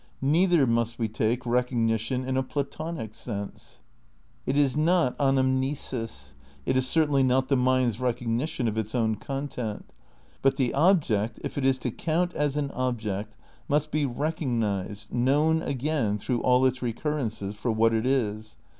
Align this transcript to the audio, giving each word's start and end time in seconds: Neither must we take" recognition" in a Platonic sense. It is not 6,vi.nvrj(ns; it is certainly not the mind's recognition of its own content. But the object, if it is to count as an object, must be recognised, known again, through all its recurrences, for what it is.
Neither 0.23 0.65
must 0.65 0.97
we 0.97 1.07
take" 1.07 1.45
recognition" 1.45 2.25
in 2.25 2.35
a 2.35 2.41
Platonic 2.41 3.13
sense. 3.13 3.81
It 4.47 4.57
is 4.57 4.75
not 4.75 5.15
6,vi.nvrj(ns; 5.19 6.31
it 6.65 6.75
is 6.75 6.87
certainly 6.89 7.21
not 7.21 7.49
the 7.49 7.55
mind's 7.55 7.99
recognition 7.99 8.67
of 8.67 8.79
its 8.79 8.95
own 8.95 9.13
content. 9.13 9.91
But 10.41 10.55
the 10.55 10.73
object, 10.73 11.39
if 11.43 11.55
it 11.55 11.63
is 11.65 11.77
to 11.77 11.91
count 11.91 12.33
as 12.33 12.57
an 12.57 12.71
object, 12.71 13.37
must 13.67 13.91
be 13.91 14.07
recognised, 14.07 15.13
known 15.13 15.61
again, 15.61 16.17
through 16.17 16.41
all 16.41 16.65
its 16.65 16.81
recurrences, 16.81 17.53
for 17.53 17.71
what 17.71 17.93
it 17.93 18.07
is. 18.07 18.55